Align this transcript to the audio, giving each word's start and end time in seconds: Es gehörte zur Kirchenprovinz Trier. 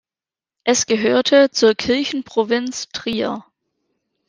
Es 0.63 0.87
gehörte 0.87 1.51
zur 1.51 1.75
Kirchenprovinz 1.75 2.89
Trier. 2.89 3.43